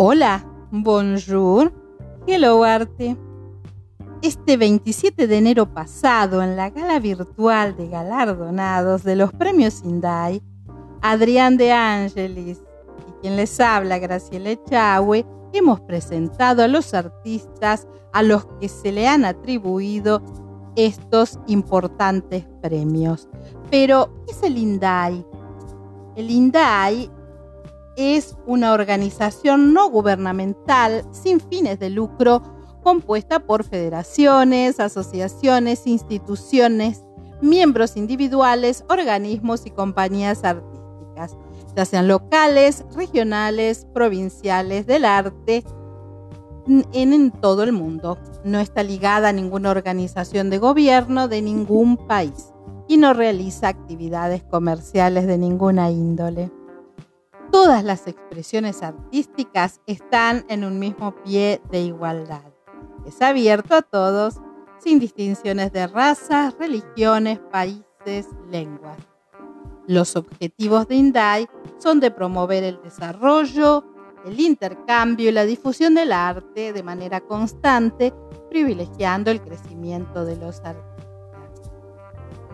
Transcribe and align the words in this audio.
Hola, 0.00 0.46
bonjour, 0.70 1.72
hello 2.28 2.62
arte. 2.62 3.16
Este 4.22 4.56
27 4.56 5.26
de 5.26 5.38
enero 5.38 5.74
pasado, 5.74 6.40
en 6.40 6.54
la 6.54 6.70
gala 6.70 7.00
virtual 7.00 7.76
de 7.76 7.88
galardonados 7.88 9.02
de 9.02 9.16
los 9.16 9.32
premios 9.32 9.82
Indai, 9.82 10.40
Adrián 11.02 11.56
de 11.56 11.72
Angelis 11.72 12.58
y 13.08 13.20
quien 13.22 13.34
les 13.34 13.58
habla, 13.58 13.98
Graciela 13.98 14.50
Echagüe, 14.50 15.26
hemos 15.52 15.80
presentado 15.80 16.62
a 16.62 16.68
los 16.68 16.94
artistas 16.94 17.88
a 18.12 18.22
los 18.22 18.46
que 18.60 18.68
se 18.68 18.92
le 18.92 19.08
han 19.08 19.24
atribuido 19.24 20.22
estos 20.76 21.40
importantes 21.48 22.46
premios. 22.62 23.28
Pero, 23.68 24.22
¿qué 24.26 24.32
es 24.32 24.42
el 24.44 24.58
INDAI? 24.58 25.26
El 26.14 26.30
INDAI 26.30 27.10
es 27.98 28.36
una 28.46 28.72
organización 28.72 29.74
no 29.74 29.90
gubernamental 29.90 31.04
sin 31.10 31.40
fines 31.40 31.80
de 31.80 31.90
lucro 31.90 32.42
compuesta 32.84 33.40
por 33.40 33.64
federaciones, 33.64 34.78
asociaciones, 34.78 35.84
instituciones, 35.84 37.02
miembros 37.42 37.96
individuales, 37.96 38.84
organismos 38.88 39.66
y 39.66 39.70
compañías 39.70 40.44
artísticas, 40.44 41.36
ya 41.74 41.84
sean 41.84 42.06
locales, 42.06 42.84
regionales, 42.94 43.84
provinciales, 43.92 44.86
del 44.86 45.04
arte, 45.04 45.64
en, 46.92 47.32
todo 47.32 47.64
el 47.64 47.72
mundo. 47.72 48.16
No 48.44 48.60
está 48.60 48.84
ligada 48.84 49.30
a 49.30 49.32
ninguna 49.32 49.72
organización 49.72 50.50
de 50.50 50.58
gobierno 50.58 51.26
de 51.26 51.42
ningún 51.42 51.96
país 51.96 52.52
y 52.86 52.96
no 52.96 53.12
realiza 53.12 53.66
actividades 53.66 54.44
comerciales 54.44 55.26
de 55.26 55.36
ninguna 55.36 55.90
índole 55.90 56.48
todas 57.50 57.84
las 57.84 58.06
expresiones 58.06 58.82
artísticas 58.82 59.80
están 59.86 60.44
en 60.48 60.64
un 60.64 60.78
mismo 60.78 61.14
pie 61.24 61.60
de 61.70 61.80
igualdad. 61.80 62.52
Es 63.06 63.20
abierto 63.22 63.74
a 63.74 63.82
todos, 63.82 64.40
sin 64.78 64.98
distinciones 64.98 65.72
de 65.72 65.86
razas, 65.86 66.54
religiones, 66.58 67.38
países, 67.50 68.28
lenguas. 68.50 68.98
Los 69.86 70.16
objetivos 70.16 70.86
de 70.88 70.96
INDAI 70.96 71.48
son 71.78 72.00
de 72.00 72.10
promover 72.10 72.62
el 72.62 72.80
desarrollo, 72.82 73.84
el 74.26 74.38
intercambio 74.38 75.30
y 75.30 75.32
la 75.32 75.44
difusión 75.44 75.94
del 75.94 76.12
arte 76.12 76.72
de 76.72 76.82
manera 76.82 77.20
constante, 77.20 78.12
privilegiando 78.50 79.30
el 79.30 79.40
crecimiento 79.40 80.24
de 80.24 80.36
los 80.36 80.60
artistas. 80.60 80.87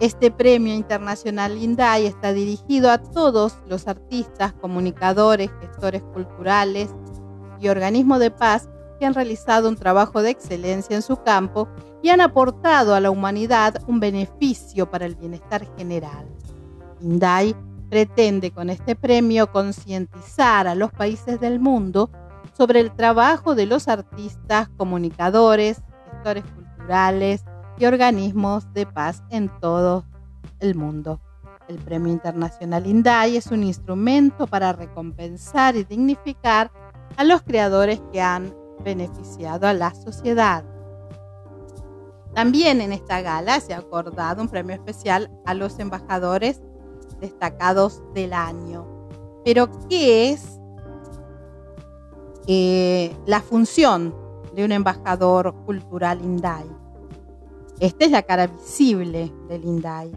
Este 0.01 0.33
premio 0.33 0.75
internacional 0.75 1.57
INDAI 1.57 2.07
está 2.07 2.33
dirigido 2.33 2.91
a 2.91 2.99
todos 2.99 3.59
los 3.69 3.87
artistas, 3.87 4.53
comunicadores, 4.55 5.51
gestores 5.61 6.03
culturales 6.03 6.91
y 7.61 7.69
organismos 7.69 8.19
de 8.19 8.33
paz 8.33 8.69
que 8.99 9.07
han 9.07 9.15
realizado 9.15 9.69
un 9.69 9.77
trabajo 9.77 10.23
de 10.23 10.31
excelencia 10.31 10.97
en 10.97 11.03
su 11.03 11.23
campo 11.23 11.69
y 12.03 12.09
han 12.09 12.21
aportado 12.21 12.95
a 12.95 13.01
la 13.01 13.11
humanidad 13.11 13.83
un 13.87 14.01
beneficio 14.01 14.91
para 14.91 15.07
el 15.07 15.15
bienestar 15.15 15.65
general. 15.77 16.27
INDAI 17.01 17.55
pretende 17.89 18.51
con 18.51 18.71
este 18.71 18.97
premio 18.97 19.53
concientizar 19.53 20.67
a 20.67 20.75
los 20.75 20.91
países 20.91 21.39
del 21.39 21.61
mundo 21.61 22.11
sobre 22.53 22.81
el 22.81 22.91
trabajo 22.95 23.55
de 23.55 23.67
los 23.67 23.87
artistas, 23.87 24.69
comunicadores, 24.77 25.83
gestores 26.11 26.45
culturales, 26.45 27.45
y 27.79 27.87
organismos 27.87 28.73
de 28.73 28.87
paz 28.87 29.23
en 29.31 29.51
todo 29.61 30.05
el 30.61 30.75
mundo. 30.75 31.21
El 31.69 31.79
Premio 31.79 32.13
Internacional 32.13 32.87
INDAI 32.87 33.37
es 33.37 33.47
un 33.47 33.63
instrumento 33.63 34.47
para 34.47 34.73
recompensar 34.73 35.77
y 35.77 35.85
dignificar 35.85 36.71
a 37.17 37.25
los 37.25 37.43
creadores 37.43 38.03
que 38.13 38.21
han 38.21 38.55
beneficiado 38.85 39.67
a 39.67 39.73
la 39.73 39.95
sociedad. 39.95 40.65
También 42.35 42.81
en 42.81 42.93
esta 42.93 43.23
gala 43.23 43.61
se 43.61 43.73
ha 43.73 43.79
acordado 43.79 44.43
un 44.43 44.49
premio 44.49 44.75
especial 44.75 45.31
a 45.47 45.55
los 45.55 45.79
embajadores 45.79 46.61
destacados 47.21 48.03
del 48.13 48.33
año. 48.33 48.87
Pero, 49.45 49.71
¿qué 49.89 50.31
es 50.31 50.61
eh, 52.47 53.17
la 53.27 53.41
función 53.41 54.15
de 54.55 54.65
un 54.65 54.73
embajador 54.73 55.55
cultural 55.65 56.21
INDAI? 56.21 56.84
Esta 57.81 58.05
es 58.05 58.13
la 58.13 58.23
cara 58.23 58.47
visible 58.47 59.33
del 59.49 59.65
INDAI 59.65 60.13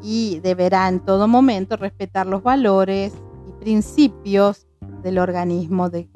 y 0.00 0.38
deberá 0.40 0.88
en 0.88 1.00
todo 1.00 1.26
momento 1.26 1.76
respetar 1.76 2.26
los 2.26 2.42
valores 2.42 3.12
y 3.48 3.52
principios 3.52 4.68
del 5.02 5.18
organismo 5.18 5.90
de 5.90 6.08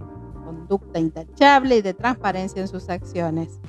conducta 0.45 1.01
intachable 1.01 1.79
y 1.79 1.83
de 1.83 1.95
transparencia 1.95 2.63
en 2.63 2.69
sus 2.69 2.89
acciones. 2.89 3.61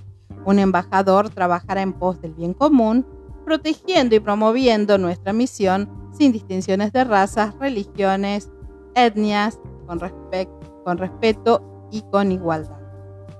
Un 0.46 0.59
embajador 0.59 1.30
trabajará 1.30 1.81
en 1.81 1.94
pos 1.94 2.22
del 2.22 2.34
bien 2.34 2.53
común, 2.53 3.08
protegiendo 3.44 4.16
y 4.16 4.19
promoviendo 4.19 5.00
nuestra 5.00 5.34
misión 5.34 5.90
sin 6.13 6.31
distinciones 6.31 6.94
de 6.94 7.03
razas, 7.03 7.56
religiones, 7.59 8.52
etnias, 8.94 9.59
con, 9.88 10.00
con 10.84 10.97
respeto 11.00 11.88
y 11.92 12.03
con 12.03 12.31
igualdad 12.31 12.84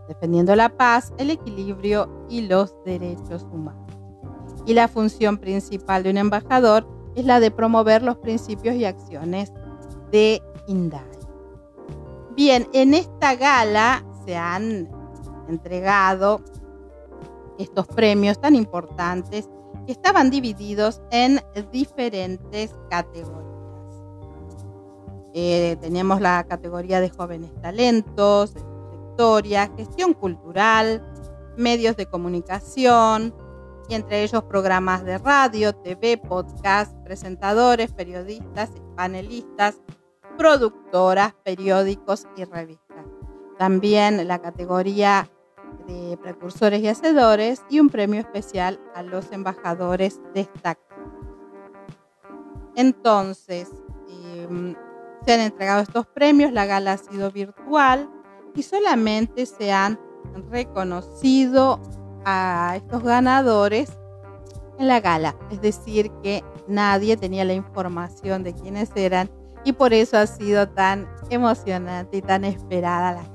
defendiendo 0.07 0.55
la 0.55 0.69
paz, 0.69 1.13
el 1.17 1.29
equilibrio 1.29 2.09
y 2.29 2.41
los 2.41 2.75
derechos 2.85 3.43
humanos. 3.51 3.91
Y 4.66 4.73
la 4.73 4.88
función 4.88 5.38
principal 5.38 6.03
de 6.03 6.11
un 6.11 6.17
embajador 6.17 6.88
es 7.16 7.25
la 7.25 7.39
de 7.39 7.51
promover 7.51 8.03
los 8.03 8.17
principios 8.17 8.75
y 8.75 8.85
acciones 8.85 9.51
de 10.11 10.41
INDAI. 10.67 11.03
Bien, 12.35 12.67
en 12.73 12.93
esta 12.93 13.35
gala 13.35 14.03
se 14.25 14.35
han 14.35 14.89
entregado 15.47 16.41
estos 17.57 17.87
premios 17.87 18.39
tan 18.41 18.55
importantes 18.55 19.49
que 19.85 19.91
estaban 19.91 20.29
divididos 20.29 21.01
en 21.11 21.39
diferentes 21.72 22.75
categorías. 22.89 23.45
Eh, 25.33 25.77
teníamos 25.81 26.22
la 26.22 26.45
categoría 26.47 27.01
de 27.01 27.09
jóvenes 27.09 27.51
talentos, 27.61 28.53
gestión 29.78 30.14
cultural, 30.14 31.03
medios 31.58 31.96
de 31.96 32.06
comunicación, 32.06 33.34
y 33.88 33.94
entre 33.94 34.24
ellos 34.24 34.44
programas 34.44 35.03
de 35.03 35.18
radio, 35.18 35.74
TV, 35.74 36.18
podcast, 36.18 36.96
presentadores, 37.03 37.92
periodistas, 37.92 38.72
panelistas, 38.96 39.81
productoras, 40.38 41.34
periódicos 41.44 42.28
y 42.36 42.46
revistas. 42.46 43.06
También 43.58 44.28
la 44.28 44.40
categoría 44.40 45.30
de 45.88 46.18
precursores 46.18 46.82
y 46.82 46.88
hacedores 46.88 47.62
y 47.70 47.80
un 47.80 47.90
premio 47.90 48.20
especial 48.20 48.80
a 48.96 49.03
los 49.03 49.32
embajadores 49.32 50.20
destacados. 50.34 50.82
Entonces, 52.76 53.70
em, 54.09 54.76
se 55.26 55.34
han 55.34 55.40
entregado 55.42 55.82
estos 55.82 56.08
premios, 56.08 56.52
la 56.52 56.66
gala 56.66 56.94
ha 56.94 56.97
sido 56.97 57.32
virtual 57.32 58.09
y 58.55 58.63
solamente 58.63 59.45
se 59.45 59.71
han 59.71 59.99
reconocido 60.49 61.79
a 62.25 62.73
estos 62.77 63.03
ganadores 63.03 63.91
en 64.79 64.88
la 64.88 64.99
gala. 64.99 65.35
Es 65.51 65.61
decir, 65.61 66.11
que 66.23 66.43
nadie 66.67 67.17
tenía 67.17 67.45
la 67.45 67.53
información 67.53 68.43
de 68.43 68.53
quiénes 68.53 68.89
eran 68.95 69.29
y 69.63 69.73
por 69.73 69.93
eso 69.93 70.17
ha 70.17 70.27
sido 70.27 70.67
tan 70.69 71.07
emocionante 71.29 72.17
y 72.17 72.21
tan 72.21 72.43
esperada 72.45 73.13
la 73.13 73.34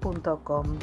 www.radiomac.com. 0.00 0.78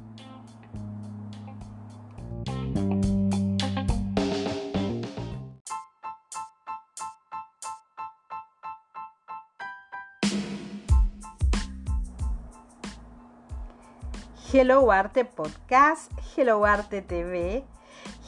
Hello 14.53 14.91
Arte 14.91 15.25
Podcast, 15.25 16.12
Hello 16.35 16.65
Arte 16.65 17.01
TV, 17.01 17.65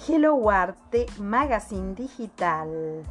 Hello 0.08 0.50
Arte 0.50 1.06
Magazine 1.18 1.94
Digital. 1.96 3.04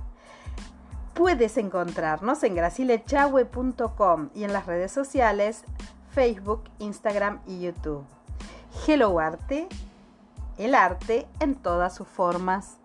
Puedes 1.18 1.56
encontrarnos 1.56 2.44
en 2.44 2.54
gracilechahue.com 2.54 4.28
y 4.36 4.44
en 4.44 4.52
las 4.52 4.66
redes 4.66 4.92
sociales 4.92 5.64
Facebook, 6.12 6.62
Instagram 6.78 7.40
y 7.44 7.58
YouTube. 7.58 8.04
Hello 8.86 9.18
Arte, 9.18 9.66
el 10.58 10.76
arte 10.76 11.26
en 11.40 11.56
todas 11.56 11.96
sus 11.96 12.06
formas. 12.06 12.76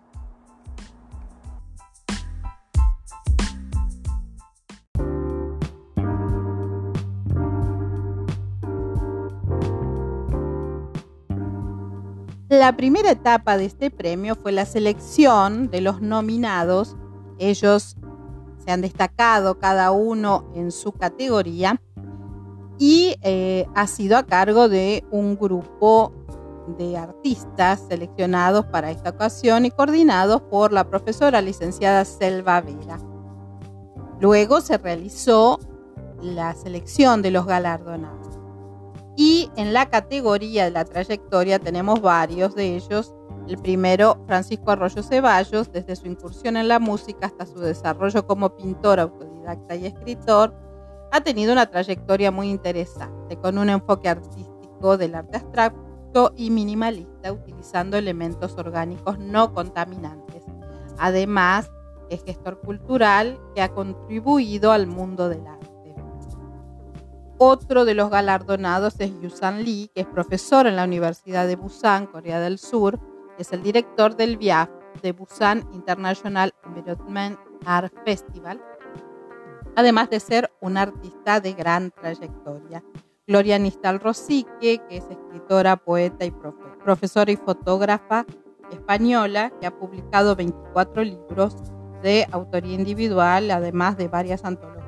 La 12.48 12.76
primera 12.76 13.12
etapa 13.12 13.56
de 13.56 13.66
este 13.66 13.92
premio 13.92 14.34
fue 14.34 14.50
la 14.50 14.66
selección 14.66 15.70
de 15.70 15.80
los 15.80 16.02
nominados. 16.02 16.96
Ellos 17.38 17.96
se 18.64 18.72
han 18.72 18.80
destacado 18.80 19.58
cada 19.58 19.90
uno 19.90 20.50
en 20.54 20.72
su 20.72 20.92
categoría 20.92 21.80
y 22.78 23.16
eh, 23.22 23.66
ha 23.74 23.86
sido 23.86 24.16
a 24.16 24.24
cargo 24.24 24.68
de 24.68 25.04
un 25.10 25.36
grupo 25.36 26.12
de 26.78 26.96
artistas 26.96 27.84
seleccionados 27.88 28.64
para 28.66 28.90
esta 28.90 29.10
ocasión 29.10 29.66
y 29.66 29.70
coordinados 29.70 30.40
por 30.42 30.72
la 30.72 30.88
profesora 30.88 31.40
licenciada 31.40 32.04
Selva 32.04 32.60
Vera. 32.60 32.98
Luego 34.20 34.60
se 34.60 34.78
realizó 34.78 35.60
la 36.22 36.54
selección 36.54 37.20
de 37.22 37.30
los 37.30 37.46
galardonados. 37.46 38.38
Y 39.16 39.50
en 39.56 39.72
la 39.72 39.90
categoría 39.90 40.64
de 40.64 40.70
la 40.70 40.84
trayectoria 40.84 41.58
tenemos 41.58 42.00
varios 42.00 42.54
de 42.54 42.76
ellos. 42.76 43.14
El 43.46 43.58
primero, 43.58 44.22
Francisco 44.26 44.70
Arroyo 44.70 45.02
Ceballos, 45.02 45.70
desde 45.70 45.96
su 45.96 46.06
incursión 46.06 46.56
en 46.56 46.68
la 46.68 46.78
música 46.78 47.26
hasta 47.26 47.44
su 47.44 47.58
desarrollo 47.58 48.26
como 48.26 48.56
pintor, 48.56 49.00
autodidacta 49.00 49.76
y 49.76 49.86
escritor, 49.86 50.54
ha 51.12 51.20
tenido 51.20 51.52
una 51.52 51.66
trayectoria 51.66 52.30
muy 52.30 52.50
interesante, 52.50 53.36
con 53.36 53.58
un 53.58 53.68
enfoque 53.68 54.08
artístico 54.08 54.96
del 54.96 55.14
arte 55.14 55.36
abstracto 55.36 56.32
y 56.36 56.50
minimalista, 56.50 57.32
utilizando 57.32 57.96
elementos 57.96 58.56
orgánicos 58.56 59.18
no 59.18 59.52
contaminantes. 59.52 60.42
Además, 60.98 61.70
es 62.08 62.24
gestor 62.24 62.60
cultural 62.60 63.38
que 63.54 63.62
ha 63.62 63.68
contribuido 63.68 64.72
al 64.72 64.86
mundo 64.86 65.28
del 65.28 65.46
arte. 65.46 65.64
Otro 67.36 67.84
de 67.84 67.94
los 67.94 68.10
galardonados 68.10 68.94
es 69.00 69.10
Yusan 69.20 69.64
Lee, 69.64 69.90
que 69.94 70.02
es 70.02 70.06
profesor 70.06 70.66
en 70.66 70.76
la 70.76 70.84
Universidad 70.84 71.46
de 71.46 71.56
Busan, 71.56 72.06
Corea 72.06 72.38
del 72.40 72.58
Sur. 72.58 73.00
Es 73.38 73.52
el 73.52 73.62
director 73.62 74.14
del 74.16 74.36
VIAF 74.36 74.68
de 75.02 75.12
Busan 75.12 75.68
International 75.72 76.54
Environment 76.64 77.36
Art 77.66 77.92
Festival, 78.04 78.62
además 79.74 80.08
de 80.10 80.20
ser 80.20 80.52
un 80.60 80.76
artista 80.76 81.40
de 81.40 81.52
gran 81.52 81.90
trayectoria. 81.90 82.84
Gloria 83.26 83.58
Nistal 83.58 83.98
Rosique, 83.98 84.80
que 84.88 84.98
es 84.98 85.04
escritora, 85.10 85.76
poeta 85.76 86.24
y 86.24 86.32
profesora 86.84 87.32
y 87.32 87.36
fotógrafa 87.36 88.24
española, 88.70 89.52
que 89.60 89.66
ha 89.66 89.76
publicado 89.76 90.36
24 90.36 91.02
libros 91.02 91.56
de 92.02 92.26
autoría 92.30 92.74
individual, 92.74 93.50
además 93.50 93.96
de 93.96 94.08
varias 94.08 94.44
antologías. 94.44 94.84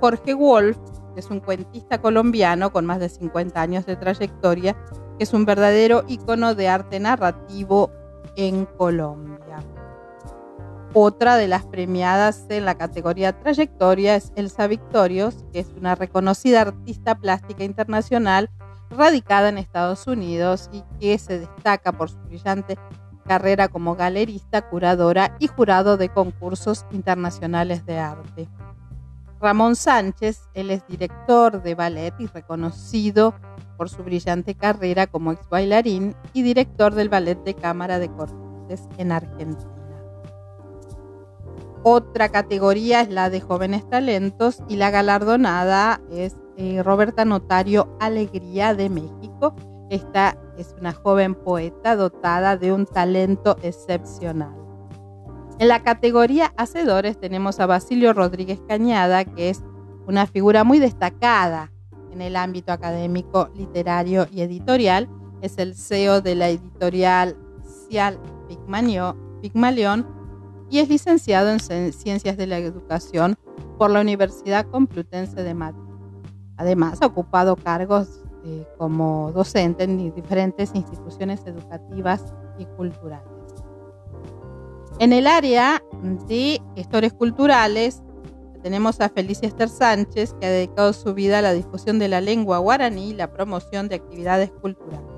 Jorge 0.00 0.34
Wolf, 0.34 0.78
que 1.14 1.20
es 1.20 1.30
un 1.30 1.40
cuentista 1.40 2.00
colombiano 2.00 2.72
con 2.72 2.86
más 2.86 2.98
de 2.98 3.08
50 3.08 3.60
años 3.60 3.86
de 3.86 3.96
trayectoria, 3.96 4.76
es 5.20 5.34
un 5.34 5.44
verdadero 5.44 6.02
icono 6.08 6.54
de 6.54 6.68
arte 6.68 6.98
narrativo 6.98 7.92
en 8.36 8.64
Colombia. 8.64 9.58
Otra 10.94 11.36
de 11.36 11.46
las 11.46 11.66
premiadas 11.66 12.46
en 12.48 12.64
la 12.64 12.74
categoría 12.74 13.38
trayectoria 13.38 14.16
es 14.16 14.32
Elsa 14.34 14.66
Victorios, 14.66 15.44
que 15.52 15.60
es 15.60 15.68
una 15.76 15.94
reconocida 15.94 16.62
artista 16.62 17.16
plástica 17.16 17.64
internacional 17.64 18.48
radicada 18.88 19.50
en 19.50 19.58
Estados 19.58 20.06
Unidos 20.06 20.70
y 20.72 20.82
que 20.98 21.18
se 21.18 21.38
destaca 21.38 21.92
por 21.92 22.08
su 22.08 22.18
brillante 22.20 22.78
carrera 23.26 23.68
como 23.68 23.96
galerista, 23.96 24.70
curadora 24.70 25.36
y 25.38 25.48
jurado 25.48 25.98
de 25.98 26.08
concursos 26.08 26.86
internacionales 26.92 27.84
de 27.84 27.98
arte. 27.98 28.48
Ramón 29.38 29.76
Sánchez, 29.76 30.48
él 30.54 30.70
es 30.70 30.86
director 30.86 31.62
de 31.62 31.74
ballet 31.74 32.14
y 32.18 32.26
reconocido 32.26 33.34
por 33.80 33.88
su 33.88 34.04
brillante 34.04 34.54
carrera 34.54 35.06
como 35.06 35.32
ex 35.32 35.48
bailarín 35.48 36.14
y 36.34 36.42
director 36.42 36.94
del 36.94 37.08
Ballet 37.08 37.42
de 37.44 37.54
Cámara 37.54 37.98
de 37.98 38.10
Corrientes 38.10 38.86
en 38.98 39.10
Argentina. 39.10 39.70
Otra 41.82 42.28
categoría 42.28 43.00
es 43.00 43.08
la 43.08 43.30
de 43.30 43.40
jóvenes 43.40 43.88
talentos 43.88 44.62
y 44.68 44.76
la 44.76 44.90
galardonada 44.90 46.02
es 46.10 46.36
eh, 46.58 46.82
Roberta 46.82 47.24
Notario 47.24 47.96
Alegría 48.00 48.74
de 48.74 48.90
México. 48.90 49.56
Esta 49.88 50.36
es 50.58 50.76
una 50.78 50.92
joven 50.92 51.34
poeta 51.34 51.96
dotada 51.96 52.58
de 52.58 52.74
un 52.74 52.84
talento 52.84 53.56
excepcional. 53.62 54.54
En 55.58 55.68
la 55.68 55.82
categoría 55.82 56.52
Hacedores 56.58 57.18
tenemos 57.18 57.60
a 57.60 57.64
Basilio 57.66 58.12
Rodríguez 58.12 58.60
Cañada, 58.68 59.24
que 59.24 59.48
es 59.48 59.62
una 60.06 60.26
figura 60.26 60.64
muy 60.64 60.80
destacada 60.80 61.72
en 62.12 62.22
el 62.22 62.36
ámbito 62.36 62.72
académico, 62.72 63.50
literario 63.54 64.26
y 64.30 64.42
editorial. 64.42 65.08
Es 65.42 65.58
el 65.58 65.74
CEO 65.74 66.20
de 66.20 66.34
la 66.34 66.48
editorial 66.48 67.36
Cial 67.88 68.18
Pigmalión 69.40 70.06
y 70.70 70.78
es 70.78 70.88
licenciado 70.88 71.50
en 71.50 71.60
Ciencias 71.92 72.36
de 72.36 72.46
la 72.46 72.58
Educación 72.58 73.36
por 73.78 73.90
la 73.90 74.00
Universidad 74.00 74.66
Complutense 74.66 75.42
de 75.42 75.54
Madrid. 75.54 75.82
Además, 76.56 76.98
ha 77.00 77.06
ocupado 77.06 77.56
cargos 77.56 78.22
eh, 78.44 78.66
como 78.78 79.32
docente 79.32 79.84
en 79.84 80.14
diferentes 80.14 80.70
instituciones 80.74 81.40
educativas 81.46 82.34
y 82.58 82.66
culturales. 82.66 83.28
En 84.98 85.12
el 85.12 85.26
área 85.26 85.82
de 86.28 86.60
gestores 86.76 87.14
culturales 87.14 88.02
tenemos 88.62 89.00
a 89.00 89.08
Felicia 89.08 89.48
Esther 89.48 89.68
Sánchez, 89.68 90.34
que 90.40 90.46
ha 90.46 90.50
dedicado 90.50 90.92
su 90.92 91.14
vida 91.14 91.38
a 91.38 91.42
la 91.42 91.52
difusión 91.52 91.98
de 91.98 92.08
la 92.08 92.20
lengua 92.20 92.58
guaraní 92.58 93.10
y 93.10 93.14
la 93.14 93.32
promoción 93.32 93.88
de 93.88 93.96
actividades 93.96 94.50
culturales. 94.50 95.08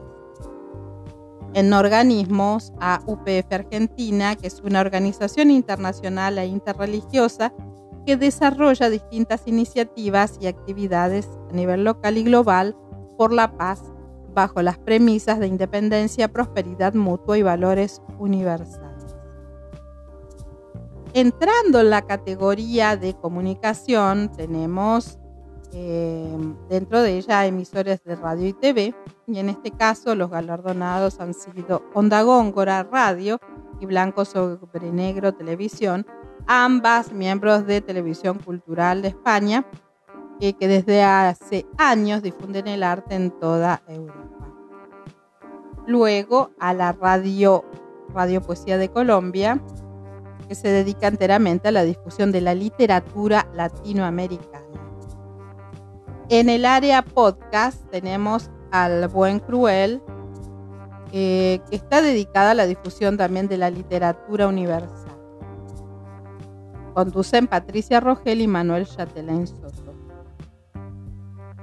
En 1.55 1.73
organismos, 1.73 2.73
a 2.81 3.03
UPF 3.07 3.53
Argentina, 3.53 4.37
que 4.37 4.47
es 4.47 4.61
una 4.65 4.81
organización 4.81 5.51
internacional 5.51 6.39
e 6.39 6.47
interreligiosa 6.47 7.53
que 8.07 8.17
desarrolla 8.17 8.89
distintas 8.89 9.43
iniciativas 9.47 10.39
y 10.41 10.47
actividades 10.47 11.29
a 11.51 11.53
nivel 11.53 11.85
local 11.85 12.17
y 12.17 12.25
global 12.25 12.77
por 13.19 13.33
la 13.33 13.57
paz 13.57 13.83
bajo 14.35 14.63
las 14.63 14.79
premisas 14.79 15.39
de 15.39 15.47
independencia, 15.47 16.33
prosperidad 16.33 16.95
mutua 16.95 17.37
y 17.39 17.43
valores 17.43 18.01
universales. 18.19 18.92
Entrando 21.15 21.81
en 21.81 21.91
la 21.91 22.03
categoría 22.03 22.97
de 22.97 23.15
comunicación, 23.15 24.33
tenemos 24.33 25.19
eh, 25.75 26.39
dentro 26.71 27.03
de 27.03 27.19
ella 27.19 27.45
emisores 27.45 28.03
de 28.03 28.17
radio 28.17 28.49
y 28.49 28.55
TV, 28.55 28.95
y 29.27 29.39
en 29.39 29.51
este 29.51 29.71
caso 29.73 30.15
los 30.15 30.31
galardonados 30.31 31.21
han 31.21 31.35
sido 31.35 31.83
Onda 31.93 32.23
Góngora 32.23 32.85
Radio 32.85 33.39
y 33.79 33.85
Blanco 33.85 34.25
sobre 34.25 34.91
Negro 34.91 35.35
Televisión, 35.35 36.07
ambas 36.47 37.13
miembros 37.13 37.67
de 37.67 37.83
Televisión 37.83 38.39
Cultural 38.39 39.03
de 39.03 39.09
España, 39.09 39.67
que 40.41 40.67
desde 40.67 41.05
hace 41.05 41.67
años 41.77 42.23
difunden 42.23 42.69
el 42.69 42.83
arte 42.83 43.15
en 43.15 43.31
toda 43.33 43.83
Europa. 43.87 44.49
Luego 45.87 46.53
a 46.59 46.73
la 46.73 46.93
radio, 46.93 47.65
radio 48.15 48.41
Poesía 48.41 48.79
de 48.79 48.89
Colombia, 48.89 49.63
que 50.53 50.57
se 50.57 50.69
dedica 50.69 51.07
enteramente 51.07 51.69
a 51.69 51.73
la 51.73 51.83
difusión 51.83 52.31
de 52.31 52.43
la 52.43 52.55
literatura 52.55 53.49
latinoamericana. 53.55 54.67
En 56.29 56.51
el 56.51 56.67
área 56.67 57.01
podcast 57.01 57.91
tenemos 57.91 58.51
al 58.71 59.09
Buen 59.09 59.39
Cruel, 59.39 60.03
eh, 61.11 61.59
que 61.71 61.77
está 61.77 62.03
dedicada 62.03 62.51
a 62.51 62.55
la 62.55 62.67
difusión 62.67 63.17
también 63.17 63.49
de 63.49 63.57
la 63.57 63.71
literatura 63.71 64.47
universal. 64.47 65.17
Conducen 66.93 67.47
Patricia 67.47 68.01
Rogel 68.01 68.43
y 68.43 68.47
Manuel 68.47 68.87
Chatelain 68.87 69.47
Soto. 69.47 69.95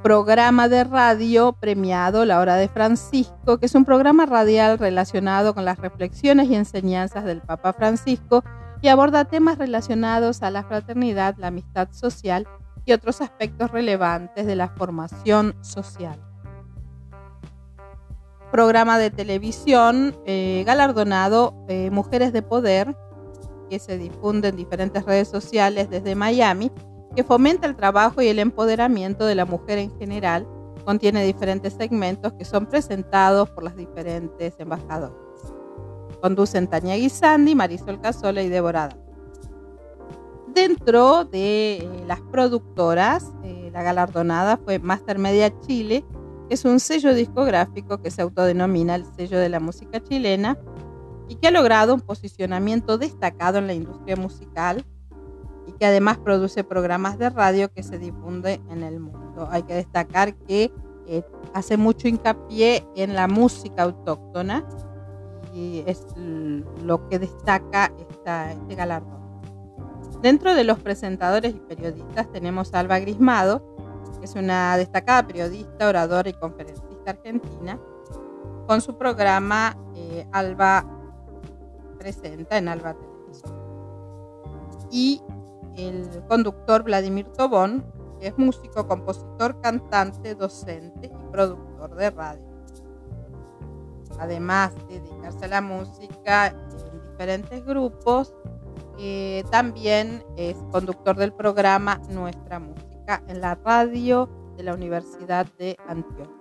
Programa 0.02 0.68
de 0.68 0.84
radio 0.84 1.54
premiado 1.54 2.26
La 2.26 2.40
Hora 2.40 2.56
de 2.56 2.70
Francisco, 2.70 3.60
que 3.60 3.68
es 3.68 3.76
un 3.76 3.86
programa 3.86 4.26
radial 4.26 4.80
relacionado 4.80 5.54
con 5.54 5.64
las 5.64 5.78
reflexiones 5.78 6.50
y 6.50 6.56
enseñanzas 6.56 7.24
del 7.24 7.42
Papa 7.42 7.74
Francisco 7.74 8.44
y 8.82 8.88
aborda 8.88 9.26
temas 9.26 9.58
relacionados 9.58 10.42
a 10.42 10.52
la 10.52 10.64
fraternidad, 10.64 11.36
la 11.38 11.48
amistad 11.48 11.90
social 11.92 12.48
y 12.86 12.94
otros 12.94 13.22
aspectos 13.22 13.72
relevantes 13.72 14.46
de 14.46 14.56
la 14.56 14.70
formación 14.70 15.56
social 15.62 16.20
programa 18.52 18.98
de 18.98 19.12
televisión 19.12 20.18
eh, 20.26 20.64
galardonado 20.66 21.54
eh, 21.68 21.90
Mujeres 21.92 22.34
de 22.34 22.42
Poder, 22.42 22.96
que 23.70 23.80
se 23.80 23.98
difunde 23.98 24.50
en 24.50 24.56
diferentes 24.56 25.06
redes 25.06 25.28
sociales 25.28 25.90
desde 25.90 26.16
Miami, 26.16 26.72
que 27.16 27.24
fomenta 27.24 27.68
el 27.68 27.76
trabajo 27.76 28.22
y 28.22 28.28
el 28.28 28.40
empoderamiento 28.40 29.26
de 29.26 29.36
la 29.36 29.46
mujer 29.46 29.78
en 29.78 29.98
general. 29.98 30.48
Contiene 30.86 31.24
diferentes 31.24 31.74
segmentos 31.74 32.34
que 32.34 32.46
son 32.46 32.66
presentados 32.66 33.50
por 33.52 33.64
las 33.64 33.76
diferentes 33.76 34.56
embajadoras. 34.60 35.29
Conducen 36.22 36.68
Tania 36.68 36.96
Guisandi, 36.96 37.56
Marisol 37.56 38.02
Casola 38.02 38.42
y 38.42 38.50
Deborada. 38.50 38.98
Dentro 40.54 41.26
de 41.26 41.78
eh, 41.78 42.04
las 42.08 42.22
productoras, 42.22 43.32
la 43.72 43.84
galardonada 43.84 44.58
fue 44.58 44.80
Master 44.80 45.20
Media 45.20 45.58
Chile, 45.62 46.04
es 46.50 46.66
un 46.66 46.80
sello 46.80 47.14
discográfico 47.14 48.02
que 48.02 48.10
se 48.10 48.22
autodenomina 48.22 48.96
el 48.96 49.06
sello 49.16 49.38
de 49.38 49.50
la 49.50 49.60
música 49.60 50.02
chilena 50.02 50.58
y 51.28 51.36
que 51.36 51.48
ha 51.48 51.52
logrado 51.52 51.94
un 51.94 52.02
posicionamiento 52.02 52.98
destacado 52.98 53.60
en 53.60 53.68
la 53.68 53.74
industria 53.74 54.16
musical 54.16 54.84
y 55.68 55.74
que 55.74 55.86
además 55.86 56.18
produce 56.18 56.64
programas 56.64 57.20
de 57.20 57.30
radio 57.30 57.72
que 57.72 57.84
se 57.84 58.00
difunde 58.00 58.60
en 58.72 58.82
el 58.82 59.00
mundo. 59.00 59.48
Hay 59.52 59.62
que 59.62 59.76
destacar 59.76 60.36
que 60.36 60.72
eh, 61.06 61.24
hace 61.54 61.78
mucho 61.78 62.08
hincapié 62.08 62.88
en 62.96 63.14
la 63.14 63.28
música 63.28 63.84
autóctona 63.84 64.68
es 65.86 66.06
lo 66.84 67.08
que 67.10 67.20
destaca 67.20 67.92
esta, 67.98 68.52
este 68.52 68.76
galardón. 68.76 69.20
Dentro 70.22 70.54
de 70.54 70.64
los 70.64 70.80
presentadores 70.80 71.56
y 71.56 71.60
periodistas 71.60 72.32
tenemos 72.32 72.74
a 72.74 72.80
Alba 72.80 73.00
Grismado, 73.00 73.64
es 74.22 74.36
una 74.36 74.76
destacada 74.78 75.26
periodista, 75.26 75.88
oradora 75.88 76.30
y 76.30 76.34
conferencista 76.34 77.12
argentina, 77.12 77.80
con 78.68 78.82
su 78.82 78.98
programa 78.98 79.78
eh, 79.96 80.28
Alba 80.32 80.86
Presenta 81.98 82.58
en 82.58 82.68
Alba 82.68 82.96
Televisión. 82.96 83.56
Y 84.92 85.22
el 85.76 86.08
conductor 86.28 86.84
Vladimir 86.84 87.28
Tobón, 87.28 87.86
que 88.20 88.28
es 88.28 88.38
músico, 88.38 88.88
compositor, 88.88 89.60
cantante, 89.62 90.36
docente 90.36 91.08
y 91.08 91.32
productor 91.32 91.96
de 91.96 92.10
radio. 92.12 92.49
Además 94.20 94.76
de 94.88 95.00
dedicarse 95.00 95.46
a 95.46 95.48
la 95.48 95.62
música 95.62 96.48
en 96.48 97.02
diferentes 97.12 97.66
grupos, 97.66 98.36
eh, 98.98 99.44
también 99.50 100.24
es 100.36 100.58
conductor 100.72 101.16
del 101.16 101.34
programa 101.34 102.02
Nuestra 102.10 102.60
Música 102.60 103.24
en 103.28 103.42
la 103.42 103.56
radio 103.56 104.30
de 104.58 104.64
la 104.64 104.74
Universidad 104.74 105.48
de 105.58 105.78
Antioquia. 105.88 106.36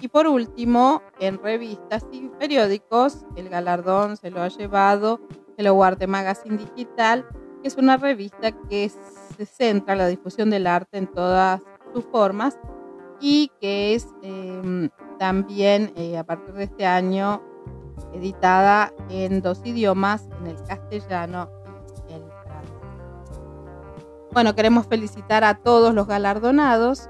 Y 0.00 0.08
por 0.08 0.26
último, 0.26 1.02
en 1.18 1.42
revistas 1.42 2.06
y 2.12 2.28
periódicos, 2.28 3.24
el 3.34 3.48
galardón 3.48 4.16
se 4.16 4.30
lo 4.30 4.42
ha 4.42 4.48
llevado 4.48 5.20
el 5.56 5.66
Arte 5.66 6.06
Magazine 6.06 6.58
Digital, 6.58 7.26
que 7.62 7.68
es 7.68 7.76
una 7.76 7.96
revista 7.96 8.52
que 8.68 8.90
se 8.90 9.46
centra 9.46 9.94
en 9.94 9.98
la 9.98 10.06
difusión 10.06 10.50
del 10.50 10.66
arte 10.66 10.98
en 10.98 11.06
todas 11.06 11.62
sus 11.92 12.04
formas 12.04 12.58
y 13.20 13.50
que 13.60 13.94
es 13.94 14.06
em, 14.22 14.90
también 15.18 15.92
eh, 15.96 16.18
a 16.18 16.24
partir 16.24 16.54
de 16.54 16.64
este 16.64 16.86
año 16.86 17.42
editada 18.12 18.92
en 19.08 19.42
dos 19.42 19.60
idiomas, 19.64 20.28
en 20.40 20.48
el 20.48 20.62
castellano 20.64 21.50
bueno, 24.36 24.54
queremos 24.54 24.86
felicitar 24.86 25.44
a 25.44 25.54
todos 25.54 25.94
los 25.94 26.06
galardonados. 26.06 27.08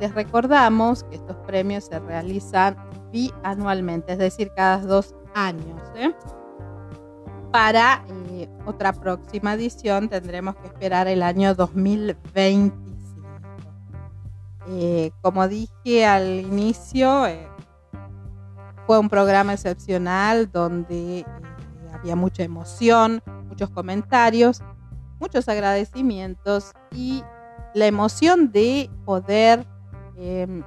Les 0.00 0.14
recordamos 0.14 1.04
que 1.04 1.16
estos 1.16 1.36
premios 1.46 1.84
se 1.84 2.00
realizan 2.00 2.74
bianualmente, 3.12 4.12
es 4.12 4.18
decir, 4.18 4.50
cada 4.56 4.78
dos 4.78 5.14
años. 5.34 5.78
¿eh? 5.94 6.14
Para 7.52 8.02
eh, 8.30 8.48
otra 8.64 8.94
próxima 8.94 9.52
edición 9.52 10.08
tendremos 10.08 10.56
que 10.56 10.68
esperar 10.68 11.06
el 11.06 11.22
año 11.22 11.54
2025. 11.54 12.83
Eh, 14.68 15.10
como 15.20 15.46
dije 15.48 16.06
al 16.06 16.40
inicio, 16.40 17.24
fue 18.86 18.98
un 18.98 19.08
programa 19.08 19.52
excepcional 19.52 20.50
donde 20.50 21.26
había 21.92 22.16
mucha 22.16 22.42
emoción, 22.42 23.22
muchos 23.48 23.70
comentarios 23.70 24.62
muchos 25.24 25.48
agradecimientos 25.48 26.72
y 26.92 27.22
la 27.74 27.86
emoción 27.86 28.52
de 28.52 28.90
poder 29.06 29.66
em, 30.16 30.62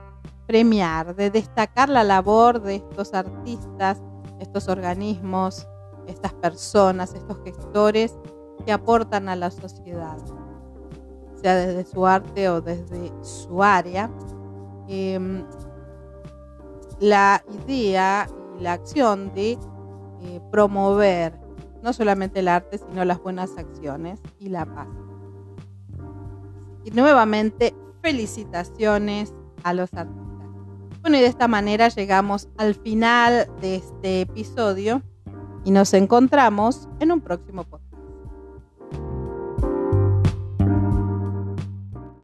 premiar, 0.47 1.15
de 1.15 1.29
destacar 1.29 1.89
la 1.89 2.03
labor 2.03 2.61
de 2.61 2.77
estos 2.77 3.13
artistas, 3.13 4.01
estos 4.39 4.67
organismos, 4.67 5.67
estas 6.07 6.33
personas, 6.33 7.13
estos 7.13 7.37
gestores 7.43 8.17
que 8.65 8.71
aportan 8.71 9.29
a 9.29 9.35
la 9.35 9.51
sociedad, 9.51 10.17
sea 11.41 11.55
desde 11.55 11.85
su 11.85 12.05
arte 12.05 12.49
o 12.49 12.61
desde 12.61 13.11
su 13.21 13.63
área. 13.63 14.09
Em, 14.87 15.43
la 16.99 17.43
idea 17.65 18.27
y 18.57 18.63
la 18.63 18.73
acción 18.73 19.33
de 19.33 19.51
eh, 19.51 20.41
promover 20.51 21.33
no 21.83 21.93
solamente 21.93 22.39
el 22.39 22.47
arte, 22.47 22.77
sino 22.77 23.05
las 23.05 23.21
buenas 23.21 23.57
acciones 23.57 24.19
y 24.39 24.49
la 24.49 24.65
paz. 24.65 24.87
Y 26.83 26.91
nuevamente, 26.91 27.75
felicitaciones 28.01 29.33
a 29.63 29.73
los 29.73 29.93
artistas. 29.93 30.27
Bueno, 31.01 31.17
y 31.17 31.21
de 31.21 31.27
esta 31.27 31.47
manera 31.47 31.87
llegamos 31.89 32.49
al 32.57 32.75
final 32.75 33.47
de 33.61 33.75
este 33.75 34.21
episodio 34.21 35.01
y 35.63 35.71
nos 35.71 35.93
encontramos 35.93 36.87
en 36.99 37.11
un 37.11 37.21
próximo 37.21 37.63
podcast. 37.63 37.86